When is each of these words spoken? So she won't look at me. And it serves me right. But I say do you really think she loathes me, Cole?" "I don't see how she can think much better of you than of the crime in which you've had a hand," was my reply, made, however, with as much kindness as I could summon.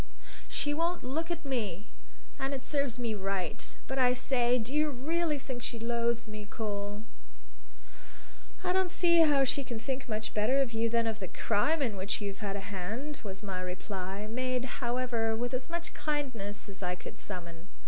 So 0.03 0.07
she 0.49 0.73
won't 0.73 1.03
look 1.03 1.29
at 1.29 1.45
me. 1.45 1.85
And 2.39 2.55
it 2.55 2.65
serves 2.65 2.97
me 2.97 3.13
right. 3.13 3.77
But 3.87 3.99
I 3.99 4.15
say 4.15 4.57
do 4.57 4.73
you 4.73 4.89
really 4.89 5.37
think 5.37 5.61
she 5.61 5.77
loathes 5.77 6.27
me, 6.27 6.43
Cole?" 6.49 7.03
"I 8.63 8.73
don't 8.73 8.89
see 8.89 9.19
how 9.19 9.43
she 9.43 9.63
can 9.63 9.77
think 9.77 10.09
much 10.09 10.33
better 10.33 10.59
of 10.59 10.73
you 10.73 10.89
than 10.89 11.05
of 11.05 11.19
the 11.19 11.27
crime 11.27 11.83
in 11.83 11.95
which 11.95 12.19
you've 12.19 12.39
had 12.39 12.55
a 12.55 12.61
hand," 12.71 13.19
was 13.23 13.43
my 13.43 13.61
reply, 13.61 14.25
made, 14.27 14.65
however, 14.81 15.35
with 15.35 15.53
as 15.53 15.69
much 15.69 15.93
kindness 15.93 16.67
as 16.67 16.81
I 16.81 16.95
could 16.95 17.19
summon. 17.19 17.67